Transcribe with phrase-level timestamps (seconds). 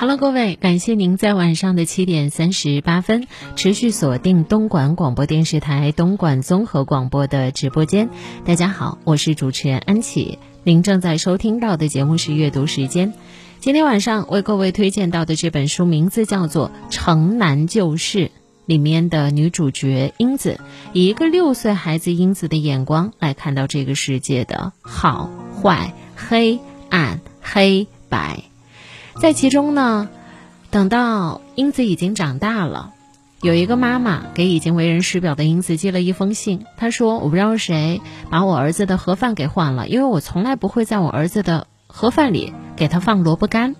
[0.00, 8.08] Hello，各位，感谢您在晚上的七点三十八分持续锁定东莞广播电视台东莞综合广播的直播间。
[8.44, 10.38] 大家好，我是主持人安琪。
[10.62, 13.12] 您正在收听到的节目是阅读时间。
[13.58, 18.18] 今天晚上为各位推荐到的这本书名字叫做《城南旧事》，
[18.66, 20.60] 里面的女主角英子
[20.92, 25.28] 以一个六岁孩子英子的眼光来看到这个世界的好
[25.60, 28.44] 坏、黑暗、黑白。
[29.20, 30.08] 在其中呢，
[30.70, 32.92] 等到英子已经长大了，
[33.42, 36.64] 有一个妈妈给已经为人师表的英子寄了一封信。
[36.76, 43.74] 她说：“我不知道谁把我儿子的盒饭给换了，因为我从来不会在我儿子的盒饭里给他放萝卜干。”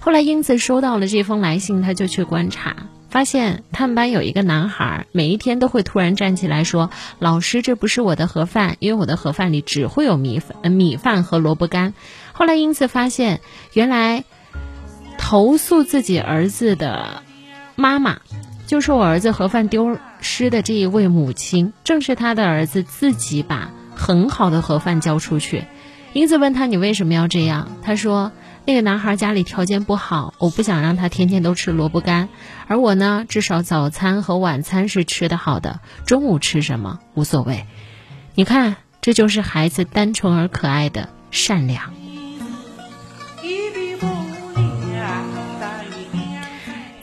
[0.00, 11.94] 后来英子收到了这封来信，他就去观察，发现他们班有一个男孩，每一天都会突然站起来说：“老师，这不是我的盒饭，因为我的盒饭里只会有米粉、米饭和萝卜干。”
[12.34, 13.40] 后来英子发现，
[13.72, 14.24] 原来。
[15.28, 17.22] 投诉自己儿子的
[17.76, 18.20] 妈妈，
[18.66, 25.66] 就是我儿子盒饭丢失的这一位母亲，正是他的儿子自己把很好的盒饭交出去。
[26.14, 28.32] 英子问他：“你为什么要这样？”他说
[28.64, 32.30] ：“那个男孩家里条件不好，我不想让他天天都吃萝卜干。
[32.66, 37.66] 而我呢，至少早餐和晚餐是吃的好的，中午吃什么无所谓。
[38.34, 41.92] 你看，这就是孩子单纯而可爱的善良。”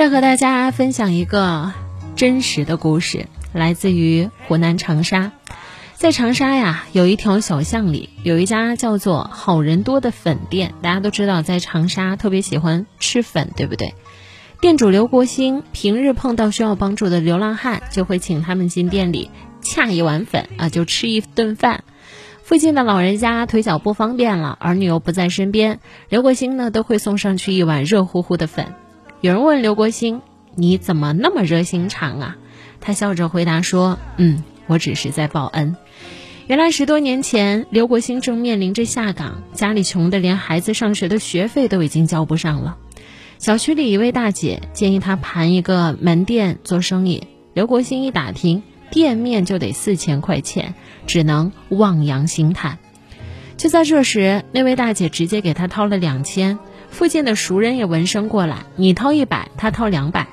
[0.00, 1.74] 再和大家分享一个
[2.16, 5.30] 真实的故事，来自于湖南长沙。
[5.92, 10.72] 在长沙呀，有一条小巷里，有一家叫做“好人多”的粉店。
[10.80, 13.92] 大家都知道，在长沙特别喜欢吃粉，对不对？
[14.62, 21.84] 店主刘国兴平日碰到需要帮助的流浪汉，就会请他们进店里恰一碗粉啊，就吃一顿饭。
[22.42, 28.72] 附近的老人家腿脚不方便了，儿女又不在身边，刘国兴呢都会送上去一碗热乎乎的粉。
[29.22, 30.22] 有人问刘国兴
[30.56, 32.38] ：“你怎么那么热心肠啊？”
[32.80, 35.76] 他笑着回答说：“嗯，我只是在报恩。
[36.46, 42.78] 原来十多年前，刘国兴正面临着下岗，家里穷得连孩子上学的学费都已经交不上了。
[43.36, 47.26] 小区里一位大姐建议他盘一个门店做生意。
[47.52, 50.74] 刘国兴一打听，店面就得四千块钱，
[51.06, 52.78] 只能望洋兴叹。
[53.58, 56.58] 就在这时，那位大姐直接给他掏了两千。
[57.00, 60.26] 附近的熟人也闻声过来，你掏一百，他掏两百，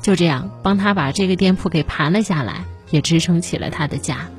[0.00, 4.30] 就这样帮他把这个店铺给盘了下来，也支撑起了他的家。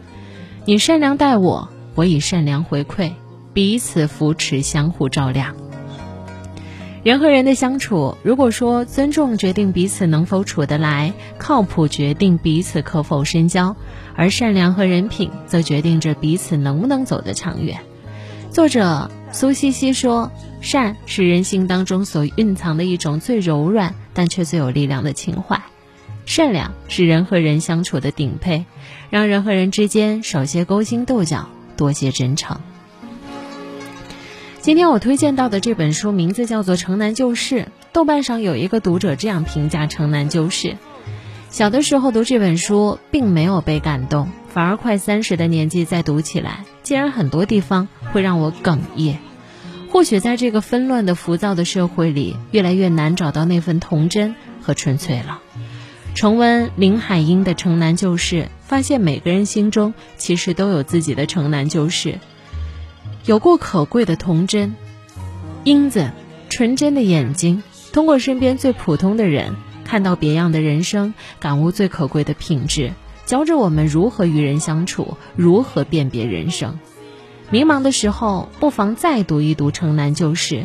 [0.65, 3.11] 你善良待我，我以善良回馈，
[3.53, 5.55] 彼此扶持，相互照亮。
[7.03, 13.75] 人和人的相处，如果说尊重决定彼此能否处得来，靠谱决定彼此可否深交，
[14.15, 17.77] 而善良和人品则决定着彼此能不能走得长远。
[18.49, 20.31] 作者苏西西说
[20.65, 25.61] ：“善是人性当中所蕴藏的一种最柔软但却最有力量的情怀，
[26.25, 28.65] 善良是人和人相处的顶配，
[29.11, 32.59] 让人和人之间少些勾心斗角，多些真诚。”
[34.59, 37.55] 今天我推荐到的这本书名字叫做《城南旧事》，
[37.93, 40.69] 豆瓣上有一个读者这样评价《城南旧事》：
[41.51, 46.65] 小的时候读这本书并没有被感动，反而快三十的年纪再读起来。
[46.81, 49.19] 竟然很多地方会让我哽咽，
[49.95, 55.39] 或许在这个纷乱的、浮躁的社会里，越来越难找到那份童真和纯粹了。
[56.15, 62.19] 重温林海音的《城南旧事》，发现每个人心中其实都有自己的城南旧事，
[63.23, 64.75] 有过可贵的童真。
[65.63, 66.11] 英子
[66.49, 67.63] 纯真的眼睛，
[67.93, 72.91] 通过身边最普通的人，看到别样的人生，感悟最可贵的品质。
[73.25, 76.77] 教着我们如何与人相处，如何辨别人生。
[77.51, 80.55] 迷茫的时候，不妨再读一读《城南旧事》，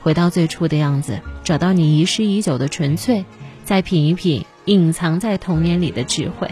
[0.00, 3.24] 回到最初的样子，找到你遗失已久的纯粹，
[3.64, 6.50] 再品一品隐藏在童年里的智慧。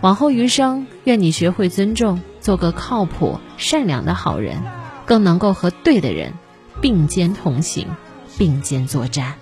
[0.00, 4.62] 往后余生，愿你学会尊重，做个靠谱、善良的好人，
[5.04, 6.32] 更能够和对的人
[6.80, 7.88] 并肩同行，
[8.38, 9.34] 并肩作战。